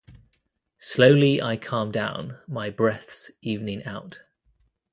[0.79, 4.19] Slowly, I calm down, my breathes evening out.